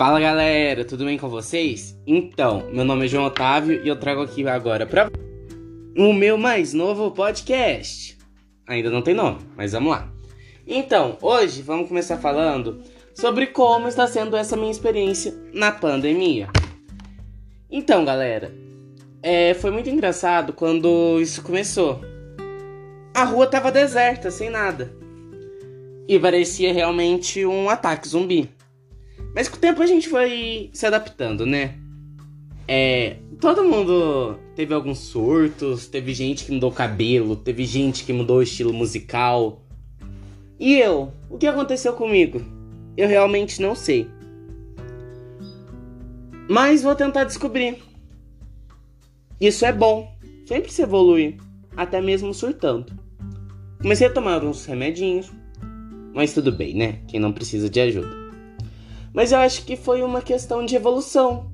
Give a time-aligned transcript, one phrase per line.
[0.00, 1.94] Fala galera, tudo bem com vocês?
[2.06, 5.10] Então, meu nome é João Otávio e eu trago aqui agora pra
[5.94, 8.16] o meu mais novo podcast.
[8.66, 10.10] Ainda não tem nome, mas vamos lá.
[10.66, 12.80] Então, hoje vamos começar falando
[13.14, 16.48] sobre como está sendo essa minha experiência na pandemia.
[17.70, 18.54] Então, galera,
[19.22, 22.00] é, foi muito engraçado quando isso começou.
[23.14, 24.90] A rua tava deserta, sem nada.
[26.08, 28.48] E parecia realmente um ataque zumbi.
[29.34, 31.74] Mas com o tempo a gente foi se adaptando, né?
[32.66, 38.12] É, todo mundo teve alguns surtos, teve gente que mudou o cabelo, teve gente que
[38.12, 39.64] mudou o estilo musical.
[40.58, 41.12] E eu?
[41.28, 42.40] O que aconteceu comigo?
[42.96, 44.06] Eu realmente não sei.
[46.48, 47.78] Mas vou tentar descobrir.
[49.40, 50.12] Isso é bom.
[50.46, 51.38] Sempre se evolui,
[51.76, 52.92] até mesmo surtando.
[53.80, 55.32] Comecei a tomar uns remedinhos,
[56.12, 57.00] mas tudo bem, né?
[57.08, 58.19] Quem não precisa de ajuda.
[59.12, 61.50] Mas eu acho que foi uma questão de evolução.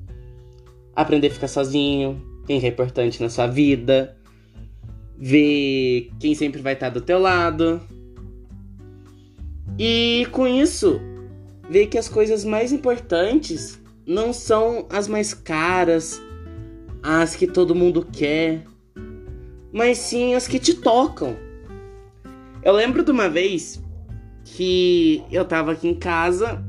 [0.95, 4.17] Aprender a ficar sozinho, quem é importante na sua vida,
[5.17, 7.81] ver quem sempre vai estar do teu lado.
[9.77, 10.99] E com isso,
[11.69, 16.21] ver que as coisas mais importantes não são as mais caras,
[17.03, 18.63] as que todo mundo quer,
[19.71, 21.35] mas sim as que te tocam.
[22.63, 23.83] Eu lembro de uma vez
[24.43, 26.63] que eu tava aqui em casa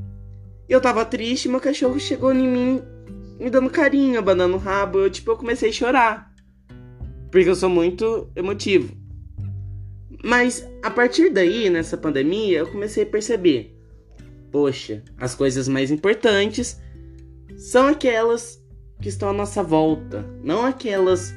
[0.69, 2.83] eu tava triste, meu cachorro chegou em mim,
[3.39, 4.99] me dando carinho, abanando o rabo.
[4.99, 6.35] Eu, tipo, eu comecei a chorar.
[7.31, 8.95] Porque eu sou muito emotivo.
[10.25, 13.77] Mas a partir daí, nessa pandemia, eu comecei a perceber:
[14.51, 16.81] poxa, as coisas mais importantes
[17.57, 18.63] são aquelas
[19.01, 21.33] que estão à nossa volta, não aquelas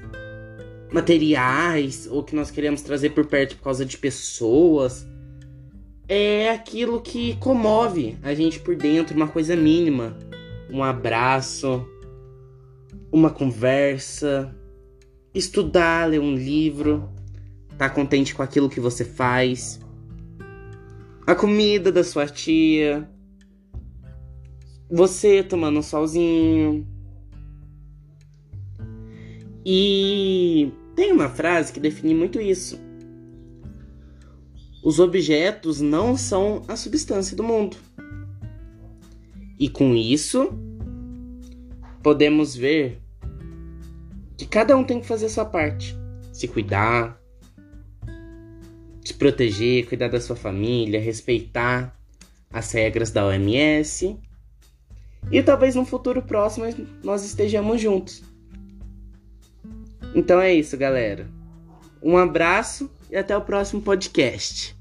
[0.91, 5.07] materiais ou que nós queremos trazer por perto por causa de pessoas
[6.13, 10.17] é aquilo que comove a gente por dentro, uma coisa mínima.
[10.69, 11.87] Um abraço,
[13.09, 14.53] uma conversa,
[15.33, 17.09] estudar, ler um livro,
[17.77, 19.79] tá contente com aquilo que você faz,
[21.25, 23.09] a comida da sua tia,
[24.89, 26.85] você tomando um solzinho.
[29.65, 32.90] E tem uma frase que define muito isso
[34.83, 37.77] os objetos não são a substância do mundo.
[39.59, 40.51] E com isso,
[42.01, 42.99] podemos ver
[44.35, 45.95] que cada um tem que fazer a sua parte.
[46.33, 47.21] Se cuidar,
[49.05, 51.95] se proteger, cuidar da sua família, respeitar
[52.51, 54.17] as regras da OMS.
[55.31, 56.65] E talvez no futuro próximo
[57.03, 58.23] nós estejamos juntos.
[60.15, 61.29] Então é isso, galera.
[62.01, 64.75] Um abraço e até o próximo podcast.